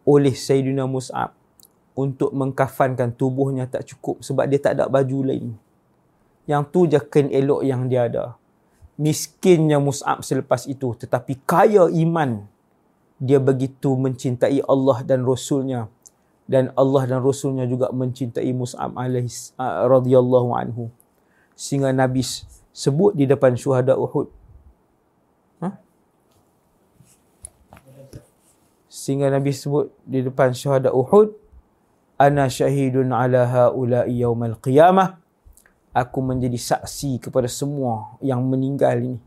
oleh 0.08 0.34
Sayyidina 0.34 0.88
Mus'ab 0.88 1.36
untuk 1.98 2.32
mengkafankan 2.32 3.12
tubuhnya 3.14 3.68
tak 3.68 3.86
cukup 3.90 4.24
sebab 4.24 4.48
dia 4.48 4.62
tak 4.62 4.80
ada 4.80 4.86
baju 4.88 5.28
lain. 5.28 5.54
Yang 6.48 6.64
tu 6.72 6.80
je 6.88 7.00
kain 7.02 7.28
elok 7.28 7.62
yang 7.68 7.92
dia 7.92 8.08
ada. 8.08 8.40
Miskinnya 8.96 9.78
Mus'ab 9.78 10.24
selepas 10.24 10.64
itu. 10.66 10.96
Tetapi 10.96 11.44
kaya 11.44 11.92
iman. 11.92 12.48
Dia 13.18 13.42
begitu 13.42 13.98
mencintai 13.98 14.62
Allah 14.66 15.02
dan 15.02 15.26
Rasulnya. 15.26 15.90
Dan 16.48 16.72
Allah 16.80 17.04
dan 17.10 17.20
Rasulnya 17.20 17.68
juga 17.68 17.92
mencintai 17.92 18.48
Mus'ab 18.56 18.96
alaihis 18.96 19.52
radhiyallahu 19.62 20.56
anhu. 20.56 20.88
Sehingga 21.58 21.92
Nabi 21.92 22.24
sebut 22.72 23.18
di 23.18 23.26
depan 23.26 23.58
syuhada 23.58 23.98
Uhud. 23.98 24.30
Ha? 25.60 25.70
Sehingga 28.88 29.34
Nabi 29.34 29.52
sebut 29.52 29.92
di 30.06 30.24
depan 30.24 30.54
syuhada 30.54 30.94
Uhud. 30.94 31.34
Ana 32.18 32.50
syahidun 32.50 33.14
ala 33.14 33.46
ha'ula'i 33.46 34.26
yawmal 34.26 34.58
qiyamah 34.58 35.22
aku 35.98 36.22
menjadi 36.22 36.58
saksi 36.62 37.18
kepada 37.18 37.50
semua 37.50 38.18
yang 38.22 38.42
meninggal 38.46 38.94
ini 39.02 39.18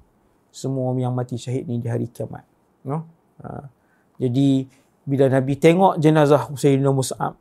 semua 0.54 0.94
yang 0.94 1.10
mati 1.10 1.34
syahid 1.34 1.66
ni 1.66 1.82
di 1.82 1.90
hari 1.90 2.06
kiamat 2.06 2.46
no 2.86 3.06
ha. 3.42 3.66
Jadi 4.20 4.68
bila 5.08 5.32
nabi 5.32 5.56
tengok 5.56 5.96
jenazah 5.96 6.52
Sayyidina 6.52 6.92
Mus'ab 6.92 7.34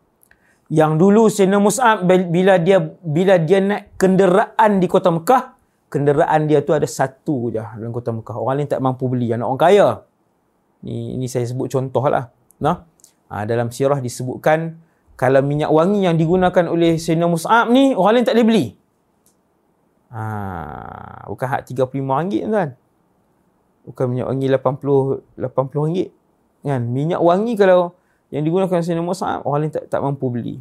yang 0.71 0.95
dulu 0.95 1.27
Sayyidina 1.27 1.59
Mus'ab 1.59 2.07
bila 2.07 2.55
dia 2.57 2.79
bila 3.03 3.35
dia 3.35 3.59
naik 3.59 3.99
kenderaan 3.99 4.79
di 4.79 4.87
kota 4.87 5.11
Mekah 5.11 5.59
kenderaan 5.89 6.45
dia 6.45 6.61
tu 6.61 6.71
ada 6.71 6.85
satu 6.85 7.49
je 7.49 7.59
dalam 7.59 7.89
kota 7.89 8.13
Mekah. 8.13 8.37
Orang 8.37 8.61
lain 8.61 8.69
tak 8.69 8.79
mampu 8.79 9.09
beli 9.09 9.33
anak 9.33 9.49
orang 9.49 9.59
kaya. 9.59 9.87
Ni 10.85 11.17
ini 11.17 11.25
saya 11.25 11.43
sebut 11.49 11.67
contoh 11.67 12.05
lah. 12.07 12.29
No 12.61 12.85
ha, 13.27 13.43
dalam 13.43 13.73
sirah 13.73 13.97
disebutkan 13.99 14.77
kalau 15.19 15.43
minyak 15.43 15.73
wangi 15.73 16.07
yang 16.07 16.15
digunakan 16.15 16.69
oleh 16.69 16.95
Sayyidina 16.95 17.27
Mus'ab 17.27 17.67
ni 17.73 17.91
orang 17.97 18.21
lain 18.21 18.25
tak 18.29 18.37
boleh 18.37 18.47
beli. 18.47 18.65
Ha, 20.09 20.21
bukan 21.27 21.47
hak 21.49 21.61
RM35 21.69 22.45
tuan. 22.47 22.69
Bukan 23.89 24.05
minyak 24.05 24.27
wangi 24.29 24.47
80 24.47 25.41
80 25.41 25.85
ringgit. 25.89 26.09
Kan? 26.63 26.91
Minyak 26.91 27.21
wangi 27.23 27.55
kalau 27.55 27.95
yang 28.29 28.45
digunakan 28.45 28.79
Sayyidina 28.81 29.05
Mus'ab, 29.05 29.41
orang 29.47 29.67
lain 29.67 29.71
tak, 29.73 29.89
tak 29.89 29.99
mampu 30.05 30.29
beli. 30.29 30.55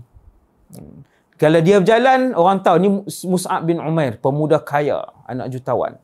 Hmm. 0.73 1.05
Kalau 1.39 1.63
dia 1.63 1.79
berjalan, 1.79 2.35
orang 2.35 2.59
tahu 2.67 2.77
ni 2.83 2.89
Mus'ab 3.31 3.63
bin 3.63 3.79
Umair, 3.79 4.19
pemuda 4.19 4.59
kaya, 4.59 5.07
anak 5.29 5.55
jutawan. 5.55 6.01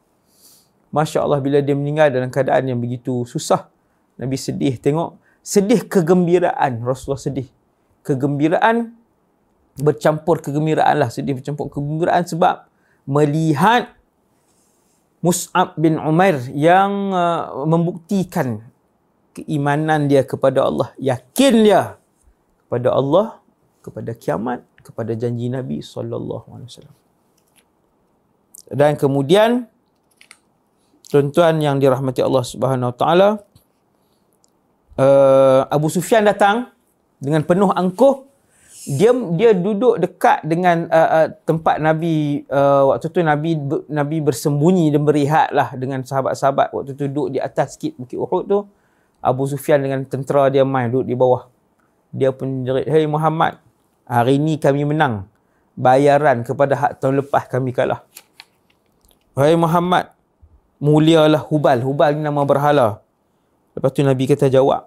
Masya 0.94 1.26
Allah 1.26 1.42
bila 1.42 1.58
dia 1.58 1.74
meninggal 1.74 2.14
dalam 2.14 2.30
keadaan 2.30 2.70
yang 2.70 2.78
begitu 2.78 3.26
susah. 3.26 3.66
Nabi 4.14 4.38
sedih 4.38 4.78
tengok. 4.78 5.18
Sedih 5.42 5.82
kegembiraan. 5.90 6.78
Rasulullah 6.86 7.18
sedih. 7.18 7.50
Kegembiraan 8.06 8.94
bercampur 9.82 10.38
kegembiraan 10.38 11.02
lah. 11.02 11.10
Sedih 11.10 11.34
bercampur 11.34 11.66
kegembiraan 11.66 12.22
sebab 12.30 12.70
melihat 13.10 13.90
Mus'ab 15.18 15.74
bin 15.74 15.98
Umair 15.98 16.38
yang 16.54 17.10
uh, 17.10 17.66
membuktikan 17.66 18.62
keimanan 19.34 20.06
dia 20.06 20.22
kepada 20.22 20.64
Allah. 20.64 20.94
Yakin 20.96 21.54
dia 21.66 21.98
kepada 22.64 22.94
Allah, 22.94 23.26
kepada 23.82 24.10
kiamat, 24.14 24.62
kepada 24.80 25.12
janji 25.18 25.50
Nabi 25.50 25.82
sallallahu 25.82 26.46
alaihi 26.54 26.70
wasallam. 26.70 26.96
Dan 28.70 28.96
kemudian 28.96 29.68
tuan-tuan 31.12 31.60
yang 31.60 31.76
dirahmati 31.78 32.24
Allah 32.24 32.44
Subhanahu 32.46 32.90
wa 32.90 32.96
taala 32.96 33.28
uh, 34.98 35.62
Abu 35.70 35.92
Sufyan 35.92 36.24
datang 36.26 36.74
dengan 37.22 37.46
penuh 37.46 37.70
angkuh 37.70 38.26
dia 38.84 39.16
dia 39.32 39.56
duduk 39.56 39.96
dekat 39.96 40.44
dengan 40.44 40.84
uh, 40.92 41.24
uh, 41.24 41.28
tempat 41.48 41.80
Nabi 41.80 42.44
uh, 42.52 42.92
waktu 42.92 43.08
tu 43.08 43.24
Nabi 43.24 43.56
Nabi 43.88 44.20
bersembunyi 44.20 44.92
dan 44.92 45.08
berehatlah 45.08 45.72
dengan 45.78 46.04
sahabat-sahabat 46.04 46.68
waktu 46.74 46.92
tu 46.92 47.08
duduk 47.08 47.32
di 47.32 47.38
atas 47.40 47.80
sikit 47.80 47.96
Bukit 47.96 48.20
Uhud 48.20 48.44
tu 48.44 48.60
Abu 49.24 49.48
Sufyan 49.48 49.80
dengan 49.80 50.04
tentera 50.04 50.52
dia 50.52 50.68
main 50.68 50.92
duduk 50.92 51.08
di 51.08 51.16
bawah. 51.16 51.48
Dia 52.12 52.30
pun 52.30 52.62
jerit 52.62 52.84
hey 52.84 53.08
Muhammad 53.08 53.56
hari 54.04 54.36
ini 54.36 54.60
kami 54.60 54.84
menang. 54.84 55.24
Bayaran 55.74 56.46
kepada 56.46 56.76
hak 56.76 57.02
tahun 57.02 57.24
lepas 57.24 57.48
kami 57.48 57.72
kalah. 57.72 58.04
Hey 59.34 59.56
Muhammad 59.56 60.12
mulialah 60.78 61.40
Hubal. 61.40 61.80
Hubal 61.80 62.14
ni 62.14 62.22
nama 62.22 62.44
berhala. 62.44 63.00
Lepas 63.74 63.90
tu 63.90 64.04
Nabi 64.06 64.28
kata 64.30 64.46
jawab. 64.52 64.86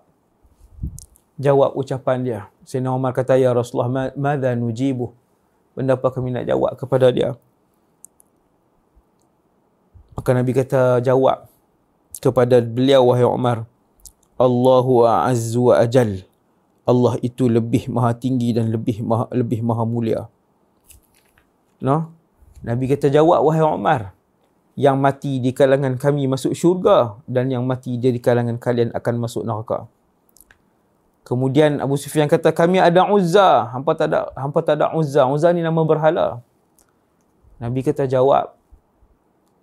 Jawab 1.38 1.76
ucapan 1.76 2.18
dia. 2.24 2.42
Sayyidina 2.64 2.96
Umar 2.96 3.14
kata, 3.14 3.38
Ya 3.38 3.54
Rasulullah, 3.54 4.12
mada 4.16 4.52
nujibu? 4.58 5.14
Benda 5.78 5.94
apa 5.94 6.10
kami 6.10 6.34
nak 6.34 6.50
jawab 6.50 6.74
kepada 6.76 7.14
dia? 7.14 7.38
Maka 10.18 10.30
Nabi 10.34 10.52
kata, 10.52 10.98
jawab 11.06 11.46
kepada 12.18 12.58
beliau, 12.60 13.14
wahai 13.14 13.28
Umar. 13.28 13.70
Allahu 14.38 15.06
a'azzu 15.10 15.74
wa 15.74 15.82
ajal. 15.82 16.22
Allah 16.88 17.20
itu 17.20 17.50
lebih 17.52 17.90
maha 17.92 18.16
tinggi 18.16 18.54
dan 18.56 18.72
lebih 18.72 19.04
maha, 19.04 19.26
lebih 19.34 19.60
maha 19.66 19.84
mulia. 19.84 20.30
No? 21.84 22.14
Nabi 22.62 22.88
kata, 22.88 23.10
jawab, 23.12 23.44
wahai 23.44 23.66
Umar. 23.66 24.14
Yang 24.78 24.98
mati 25.02 25.32
di 25.42 25.52
kalangan 25.58 25.98
kami 25.98 26.30
masuk 26.30 26.54
syurga 26.54 27.18
dan 27.26 27.50
yang 27.50 27.66
mati 27.66 27.98
di 27.98 28.22
kalangan 28.22 28.62
kalian 28.62 28.94
akan 28.94 29.16
masuk 29.18 29.42
neraka. 29.42 29.90
Kemudian 31.26 31.82
Abu 31.84 31.98
Sufyan 31.98 32.30
kata 32.30 32.54
kami 32.56 32.80
ada 32.80 33.04
Uzza, 33.10 33.68
hampa 33.74 33.98
tak 33.98 34.14
ada 34.14 34.32
hampa 34.38 34.64
tak 34.64 34.80
ada 34.80 34.96
Uzza. 34.96 35.28
Uzza 35.28 35.52
ni 35.52 35.60
nama 35.60 35.82
berhala. 35.84 36.40
Nabi 37.58 37.84
kata 37.84 38.06
jawab. 38.06 38.54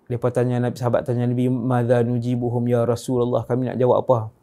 Depa 0.05 0.29
tanya 0.29 0.61
Nabi 0.61 0.77
sahabat 0.77 1.09
tanya 1.09 1.25
Nabi 1.25 1.49
madza 1.49 2.05
nujibuhum 2.05 2.61
ya 2.69 2.85
Rasulullah 2.85 3.41
kami 3.47 3.71
nak 3.71 3.81
jawab 3.81 4.05
apa? 4.05 4.34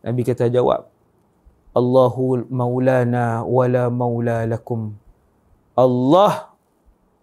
Nabi 0.00 0.20
kata 0.24 0.48
jawab. 0.48 0.88
Allahu 1.70 2.50
maulana 2.50 3.46
wala 3.46 3.86
maula 3.92 4.42
lakum. 4.48 4.96
Allah 5.78 6.50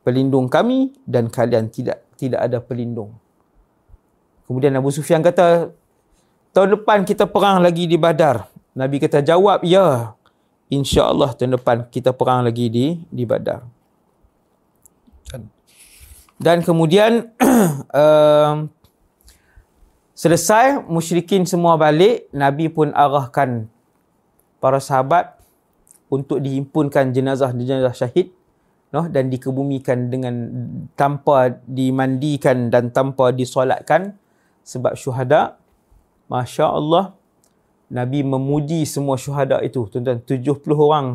pelindung 0.07 0.47
kami 0.47 0.95
dan 1.03 1.27
kalian 1.27 1.67
tidak 1.67 2.05
tidak 2.15 2.39
ada 2.47 2.63
pelindung. 2.63 3.11
Kemudian 4.47 4.71
Abu 4.79 4.87
Sufyan 4.95 5.19
kata 5.19 5.75
tahun 6.55 6.79
depan 6.79 7.03
kita 7.03 7.27
perang 7.27 7.59
lagi 7.59 7.83
di 7.85 7.99
Badar. 7.99 8.47
Nabi 8.71 9.03
kata 9.03 9.19
jawab 9.19 9.67
ya. 9.67 10.15
InsyaAllah 10.67 11.35
tahun 11.35 11.59
depan 11.59 11.77
kita 11.91 12.11
perang 12.15 12.47
lagi 12.47 12.71
di 12.71 12.85
di 13.11 13.23
Badar. 13.27 13.67
Dan 16.37 16.61
kemudian 16.61 17.33
uh, 17.91 18.53
selesai 20.17 20.81
musyrikin 20.89 21.45
semua 21.45 21.77
balik, 21.77 22.25
Nabi 22.33 22.73
pun 22.73 22.89
arahkan 22.89 23.69
para 24.57 24.81
sahabat 24.81 25.37
untuk 26.09 26.41
dihimpunkan 26.41 27.13
jenazah-jenazah 27.13 27.93
syahid 27.93 28.33
no, 28.89 29.05
dan 29.05 29.29
dikebumikan 29.29 30.09
dengan 30.09 30.35
tanpa 30.97 31.61
dimandikan 31.69 32.73
dan 32.73 32.89
tanpa 32.89 33.29
disolatkan 33.29 34.17
sebab 34.65 34.97
syuhada. 34.97 35.61
Masya 36.27 36.65
Allah, 36.65 37.15
Nabi 37.87 38.19
memuji 38.25 38.83
semua 38.83 39.15
syuhada 39.15 39.63
itu. 39.63 39.85
Tuan-tuan, 39.87 40.19
70 40.19 40.59
orang 40.75 41.07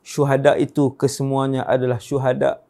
syuhada 0.00 0.56
itu 0.56 0.94
kesemuanya 0.96 1.68
adalah 1.68 2.00
syuhada 2.00 2.64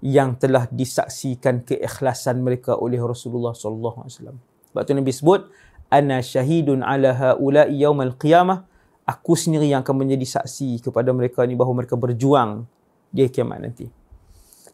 yang 0.00 0.38
telah 0.38 0.70
disaksikan 0.70 1.66
keikhlasan 1.66 2.40
mereka 2.40 2.78
oleh 2.78 3.02
Rasulullah 3.02 3.52
sallallahu 3.52 4.06
alaihi 4.06 4.14
wasallam. 4.14 4.38
Sebab 4.70 4.82
tu 4.84 4.92
Nabi 4.92 5.12
sebut 5.12 5.48
ana 5.88 6.20
syahidun 6.20 6.84
ala 6.84 7.12
haula'i 7.12 7.80
yaumal 7.80 8.14
qiyamah. 8.16 8.64
Aku 9.08 9.32
sendiri 9.32 9.72
yang 9.72 9.80
akan 9.80 10.04
menjadi 10.04 10.40
saksi 10.40 10.84
kepada 10.84 11.16
mereka 11.16 11.40
ni 11.48 11.56
bahawa 11.56 11.80
mereka 11.80 11.96
berjuang 11.96 12.68
di 13.08 13.24
kiamat 13.32 13.64
nanti. 13.64 13.88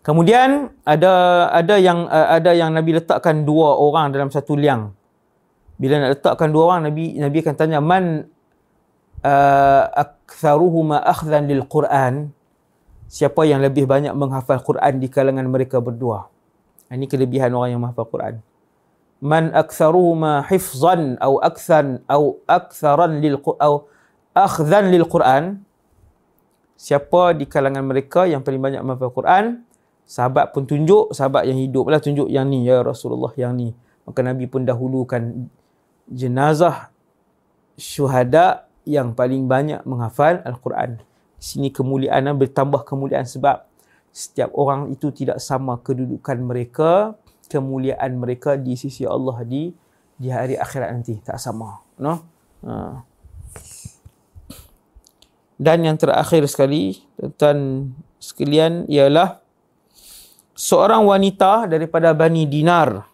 Kemudian 0.03 0.75
ada 0.83 1.47
ada 1.55 1.79
yang 1.79 2.11
ada 2.11 2.51
yang 2.51 2.75
Nabi 2.75 2.99
letakkan 2.99 3.47
dua 3.47 3.79
orang 3.79 4.11
dalam 4.11 4.35
satu 4.35 4.59
liang 4.59 4.91
bila 5.75 5.99
nak 5.99 6.11
letakkan 6.19 6.49
dua 6.55 6.63
orang 6.71 6.91
nabi 6.91 7.19
nabi 7.19 7.43
akan 7.43 7.55
tanya 7.59 7.79
man 7.83 8.31
uh, 9.27 9.85
aktharuhuma 9.91 11.03
akhdhan 11.03 11.51
lil 11.51 11.67
quran 11.67 12.31
siapa 13.11 13.43
yang 13.47 13.63
lebih 13.63 13.87
banyak 13.87 14.15
menghafal 14.15 14.59
Quran 14.63 15.03
di 15.03 15.11
kalangan 15.11 15.47
mereka 15.51 15.83
berdua 15.83 16.31
ini 16.95 17.11
kelebihan 17.11 17.51
orang 17.55 17.75
yang 17.75 17.83
menghafal 17.83 18.07
Quran 18.07 18.39
man 19.25 19.49
aktharuhuma 19.57 20.45
hifzan 20.45 21.17
atau 21.17 21.41
akthan 21.41 22.05
atau 22.05 22.45
aktharan 22.45 23.25
lil 23.25 23.41
atau 23.41 23.89
akhdhan 24.37 24.93
lil 24.93 25.09
Quran 25.09 25.65
siapa 26.77 27.33
di 27.33 27.49
kalangan 27.49 27.81
mereka 27.81 28.29
yang 28.29 28.45
paling 28.45 28.61
banyak 28.61 28.85
menghafal 28.85 29.17
Quran 29.17 29.65
sahabat 30.05 30.53
pun 30.53 30.69
tunjuk 30.69 31.17
sahabat 31.17 31.49
yang 31.49 31.57
hidup 31.57 31.89
lah 31.89 32.05
tunjuk 32.05 32.29
yang 32.29 32.45
ni 32.45 32.69
ya 32.69 32.85
Rasulullah 32.85 33.33
yang 33.41 33.57
ni 33.57 33.73
maka 34.05 34.21
Nabi 34.21 34.45
pun 34.45 34.69
dahulukan 34.69 35.49
jenazah 36.05 36.93
syuhada 37.81 38.69
yang 38.85 39.17
paling 39.17 39.49
banyak 39.49 39.81
menghafal 39.89 40.45
Al-Quran. 40.45 41.01
Sini 41.41 41.73
kemuliaan 41.73 42.29
bertambah 42.37 42.85
kemuliaan 42.85 43.25
sebab 43.25 43.65
setiap 44.15 44.53
orang 44.55 44.93
itu 44.93 45.11
tidak 45.11 45.41
sama 45.41 45.81
kedudukan 45.81 46.39
mereka, 46.41 47.19
kemuliaan 47.51 48.17
mereka 48.17 48.57
di 48.59 48.75
sisi 48.75 49.05
Allah 49.05 49.43
di 49.45 49.71
di 50.15 50.29
hari 50.31 50.55
akhirat 50.55 50.89
nanti 50.95 51.19
tak 51.21 51.39
sama, 51.43 51.83
no? 51.99 52.15
Ha. 52.65 53.03
Dan 55.55 55.87
yang 55.87 55.97
terakhir 55.99 56.47
sekali, 56.51 56.99
tuan 57.39 57.91
sekalian 58.19 58.91
ialah 58.91 59.39
seorang 60.55 61.07
wanita 61.07 61.67
daripada 61.71 62.15
Bani 62.15 62.47
Dinar 62.47 63.07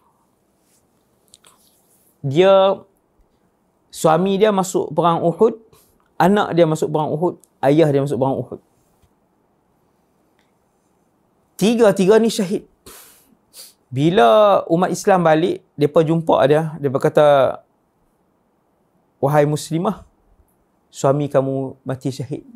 dia 2.21 2.77
suami 3.89 4.37
dia 4.37 4.53
masuk 4.53 4.93
perang 4.93 5.25
Uhud, 5.25 5.57
anak 6.21 6.53
dia 6.53 6.69
masuk 6.69 6.93
perang 6.93 7.09
Uhud, 7.11 7.41
ayah 7.65 7.89
dia 7.89 8.01
masuk 8.01 8.17
perang 8.21 8.37
Uhud. 8.37 8.61
Tiga-tiga 11.57 12.17
ni 12.17 12.29
syahid. 12.29 12.65
Bila 13.91 14.63
umat 14.71 14.87
Islam 14.87 15.27
balik, 15.27 15.67
mereka 15.75 15.99
jumpa 16.07 16.35
dia. 16.47 16.71
Dia 16.79 16.87
berkata, 16.87 17.59
Wahai 19.19 19.43
muslimah, 19.43 20.07
suami 20.87 21.27
kamu 21.27 21.75
mati 21.83 22.09
syahid. 22.09 22.47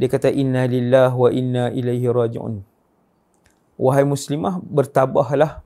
Dia 0.00 0.08
kata, 0.08 0.32
Inna 0.32 0.64
lillah 0.64 1.12
wa 1.12 1.28
inna 1.28 1.68
ilaihi 1.68 2.08
raji'un. 2.08 2.64
Wahai 3.76 4.08
muslimah, 4.08 4.64
bertabahlah 4.64 5.60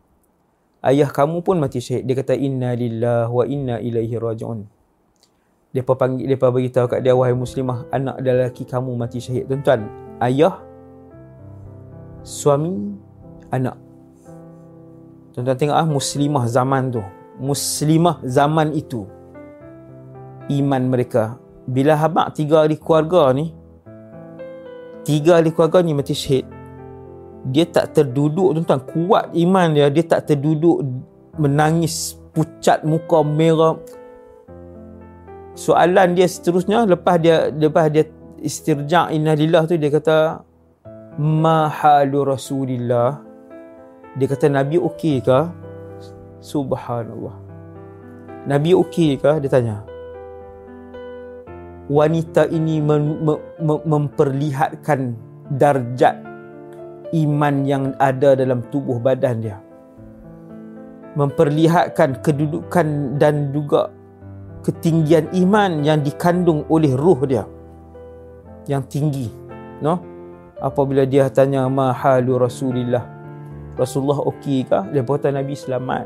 ayah 0.83 1.09
kamu 1.09 1.47
pun 1.47 1.63
mati 1.63 1.79
syahid. 1.79 2.09
Dia 2.09 2.19
kata 2.19 2.35
inna 2.35 2.75
lillah 2.75 3.31
wa 3.31 3.45
inna 3.47 3.79
ilaihi 3.79 4.19
raji'un. 4.19 4.67
Dia 5.71 5.87
panggil 5.87 6.27
dia 6.27 6.35
beritahu 6.35 6.91
kat 6.91 7.07
dia 7.07 7.15
wahai 7.15 7.31
muslimah 7.31 7.87
anak 7.95 8.19
dan 8.27 8.43
lelaki 8.43 8.67
kamu 8.67 8.91
mati 8.99 9.23
syahid. 9.23 9.47
Tuan-tuan, 9.47 9.87
ayah 10.19 10.59
suami 12.27 12.99
anak. 13.55 13.90
Tuan-tuan 15.35 15.59
tengok 15.59 15.79
ah 15.79 15.87
muslimah 15.87 16.45
zaman 16.51 16.91
tu. 16.91 17.03
Muslimah 17.39 18.19
zaman 18.27 18.75
itu. 18.75 19.07
Iman 20.51 20.91
mereka. 20.91 21.39
Bila 21.71 21.95
habaq 21.95 22.35
tiga 22.35 22.67
ahli 22.67 22.75
keluarga 22.75 23.31
ni 23.31 23.55
tiga 25.05 25.41
ahli 25.41 25.51
keluarga 25.53 25.81
ni 25.81 25.97
mati 25.97 26.13
syahid 26.13 26.47
dia 27.49 27.65
tak 27.65 27.97
terduduk 27.97 28.53
tuan-tuan 28.53 28.83
kuat 28.85 29.25
iman 29.33 29.73
dia 29.73 29.89
dia 29.89 30.05
tak 30.05 30.29
terduduk 30.29 30.85
menangis 31.41 32.21
pucat 32.37 32.85
muka 32.85 33.25
merah 33.25 33.81
soalan 35.57 36.13
dia 36.13 36.29
seterusnya 36.29 36.85
lepas 36.85 37.17
dia 37.17 37.49
lepas 37.49 37.89
dia 37.89 38.05
istirja 38.45 39.09
innalillah 39.09 39.65
tu 39.65 39.81
dia 39.81 39.89
kata 39.89 40.45
mahalu 41.17 42.29
rasulillah 42.29 43.25
dia 44.19 44.27
kata 44.27 44.51
nabi 44.51 44.75
okey 44.75 45.23
ke 45.23 45.39
subhanallah. 46.43 47.37
Nabi 48.49 48.75
okey 48.75 49.21
ke 49.21 49.39
dia 49.39 49.51
tanya. 49.51 49.77
Wanita 51.91 52.47
ini 52.51 52.83
mem- 52.83 53.23
mem- 53.59 53.85
memperlihatkan 53.87 55.15
darjat 55.59 56.19
iman 57.15 57.55
yang 57.67 57.95
ada 57.99 58.39
dalam 58.39 58.63
tubuh 58.71 58.99
badan 59.03 59.43
dia. 59.43 59.59
Memperlihatkan 61.19 62.23
kedudukan 62.23 63.19
dan 63.19 63.51
juga 63.51 63.91
ketinggian 64.63 65.27
iman 65.35 65.83
yang 65.83 66.03
dikandung 66.03 66.63
oleh 66.71 66.95
ruh 66.95 67.19
dia 67.27 67.43
yang 68.71 68.87
tinggi. 68.87 69.27
No? 69.83 69.99
Apabila 70.63 71.03
dia 71.03 71.27
tanya 71.27 71.67
mahalu 71.67 72.39
rasulillah 72.39 73.10
rasulullah 73.81 74.21
okey 74.29 74.69
ke 74.69 74.93
dia 74.93 75.01
kata 75.01 75.33
nabi 75.33 75.57
selamat. 75.57 76.05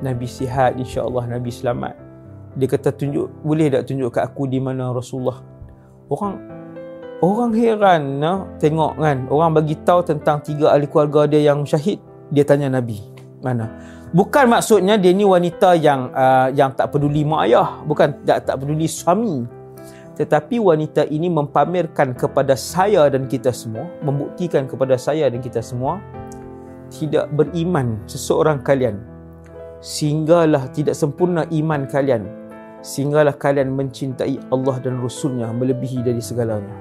Nabi 0.00 0.26
sihat 0.30 0.78
insyaallah 0.78 1.26
nabi 1.26 1.50
selamat. 1.50 1.98
Dia 2.54 2.66
kata 2.70 2.94
tunjuk 2.94 3.26
boleh 3.42 3.66
tak 3.74 3.90
tunjuk 3.90 4.14
kat 4.14 4.30
aku 4.30 4.46
di 4.46 4.62
mana 4.62 4.94
rasulullah? 4.94 5.42
Orang 6.06 6.38
orang 7.20 7.50
heran 7.58 8.22
no? 8.22 8.46
tengok 8.62 8.94
kan. 9.02 9.26
Orang 9.26 9.58
bagi 9.58 9.74
tahu 9.82 10.06
tentang 10.06 10.38
tiga 10.46 10.70
ahli 10.70 10.86
keluarga 10.86 11.26
dia 11.26 11.50
yang 11.50 11.66
syahid 11.66 11.98
dia 12.30 12.46
tanya 12.46 12.70
nabi 12.70 13.02
mana? 13.42 13.66
Bukan 14.10 14.50
maksudnya 14.50 14.98
dia 14.98 15.14
ni 15.14 15.22
wanita 15.22 15.78
yang 15.78 16.10
uh, 16.10 16.50
yang 16.50 16.74
tak 16.74 16.90
peduli 16.90 17.22
mak 17.22 17.46
ayah 17.46 17.82
bukan 17.86 18.14
tak 18.22 18.46
tak 18.46 18.58
peduli 18.62 18.86
suami. 18.86 19.46
Tetapi 20.18 20.60
wanita 20.60 21.08
ini 21.08 21.32
mempamerkan 21.32 22.12
kepada 22.12 22.52
saya 22.52 23.08
dan 23.08 23.24
kita 23.24 23.54
semua 23.54 23.88
membuktikan 24.04 24.68
kepada 24.68 25.00
saya 25.00 25.32
dan 25.32 25.40
kita 25.40 25.64
semua 25.64 25.96
tidak 26.90 27.30
beriman 27.32 28.02
seseorang 28.10 28.60
kalian 28.60 28.98
sehinggalah 29.80 30.68
tidak 30.76 30.92
sempurna 30.92 31.48
iman 31.48 31.88
kalian 31.88 32.28
sehinggalah 32.84 33.36
kalian 33.36 33.72
mencintai 33.72 34.40
Allah 34.52 34.76
dan 34.80 35.00
Rasulnya 35.00 35.48
melebihi 35.52 36.04
dari 36.04 36.20
segalanya. 36.20 36.72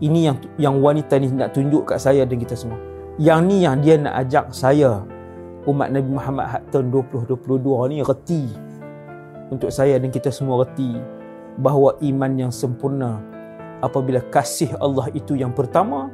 Ini 0.00 0.20
yang 0.32 0.36
yang 0.56 0.76
wanita 0.80 1.20
ni 1.20 1.28
nak 1.28 1.52
tunjuk 1.52 1.86
kat 1.86 2.00
saya 2.00 2.24
dan 2.24 2.40
kita 2.40 2.56
semua. 2.56 2.78
Yang 3.20 3.40
ni 3.46 3.56
yang 3.62 3.76
dia 3.84 4.00
nak 4.00 4.14
ajak 4.26 4.46
saya 4.50 5.04
umat 5.68 5.92
Nabi 5.92 6.08
Muhammad 6.08 6.64
tahun 6.72 6.88
2022 6.88 7.90
ni 7.92 7.96
reti. 8.00 8.44
Untuk 9.50 9.68
saya 9.74 9.98
dan 9.98 10.14
kita 10.14 10.30
semua 10.30 10.62
reti 10.62 10.94
bahawa 11.58 11.98
iman 12.00 12.32
yang 12.38 12.52
sempurna 12.54 13.18
apabila 13.82 14.22
kasih 14.30 14.72
Allah 14.78 15.10
itu 15.12 15.34
yang 15.34 15.50
pertama 15.50 16.08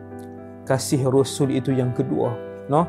kasih 0.67 1.07
Rasul 1.09 1.55
itu 1.55 1.71
yang 1.71 1.95
kedua 1.95 2.35
no? 2.67 2.85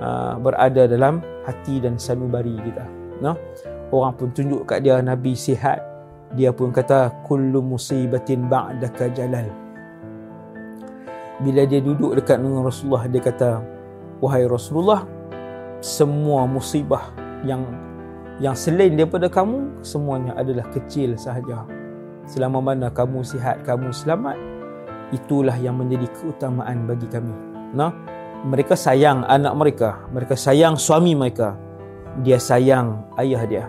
Uh, 0.00 0.34
berada 0.40 0.90
dalam 0.90 1.22
hati 1.46 1.78
dan 1.78 1.96
sanubari 1.96 2.58
kita 2.60 2.84
no? 3.22 3.38
Orang 3.90 4.14
pun 4.14 4.28
tunjuk 4.30 4.70
kat 4.70 4.86
dia 4.86 5.02
nabi 5.02 5.34
sihat. 5.34 5.82
Dia 6.38 6.54
pun 6.54 6.70
kata 6.70 7.10
kullu 7.26 7.58
musibatin 7.58 8.46
ba'daka 8.46 9.10
jalal. 9.10 9.50
Bila 11.42 11.66
dia 11.66 11.82
duduk 11.82 12.14
dekat 12.14 12.38
dengan 12.38 12.62
Rasulullah 12.62 13.10
dia 13.10 13.18
kata 13.18 13.58
wahai 14.22 14.46
Rasulullah 14.46 15.02
semua 15.82 16.46
musibah 16.46 17.10
yang 17.42 17.66
yang 18.38 18.56
selain 18.56 18.96
daripada 18.96 19.28
kamu 19.28 19.84
semuanya 19.84 20.32
adalah 20.38 20.64
kecil 20.72 21.18
sahaja. 21.18 21.66
Selama 22.24 22.62
mana 22.62 22.88
kamu 22.88 23.26
sihat, 23.26 23.66
kamu 23.66 23.90
selamat, 23.90 24.38
itulah 25.10 25.54
yang 25.58 25.78
menjadi 25.78 26.06
keutamaan 26.14 26.86
bagi 26.86 27.06
kami. 27.10 27.34
Nah, 27.74 27.90
mereka 28.46 28.74
sayang 28.74 29.26
anak 29.26 29.52
mereka, 29.54 29.90
mereka 30.10 30.34
sayang 30.34 30.74
suami 30.74 31.12
mereka, 31.14 31.54
dia 32.24 32.40
sayang 32.40 33.04
ayah 33.20 33.42
dia. 33.46 33.64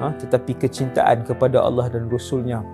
Nah, 0.00 0.16
tetapi 0.16 0.56
kecintaan 0.56 1.24
kepada 1.28 1.60
Allah 1.60 1.92
dan 1.92 2.08
Rasulnya 2.08 2.64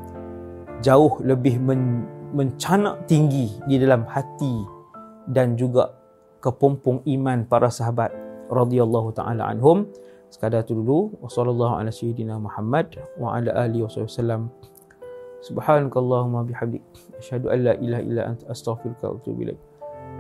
jauh 0.85 1.19
lebih 1.25 1.59
men- 1.59 2.07
mencanak 2.35 3.09
tinggi 3.09 3.51
di 3.65 3.81
dalam 3.81 4.05
hati 4.07 4.63
dan 5.31 5.57
juga 5.57 5.95
kepompong 6.43 7.03
iman 7.07 7.49
para 7.49 7.73
sahabat 7.73 8.13
radhiyallahu 8.53 9.11
taala 9.15 9.51
anhum. 9.51 9.87
Sekadar 10.27 10.67
itu 10.67 10.75
dulu. 10.75 11.15
Wassalamualaikum 11.23 11.87
warahmatullahi 11.87 12.27
wabarakatuh. 12.35 13.19
Wa 13.23 13.29
ala 13.39 13.51
alihi 13.63 13.83
wasallam. 13.87 14.51
Subhanakallahumma 15.47 16.43
bihamdik 16.43 16.83
asyhadu 17.23 17.55
an 17.55 17.63
la 17.63 17.79
ilaha 17.79 18.03
illa 18.03 18.23
anta 18.35 18.51
astaghfiruka 18.51 19.07
wa 19.07 19.15
atubu 19.15 19.47
ilaik. 19.47 19.61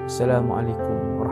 Assalamualaikum 0.06 1.25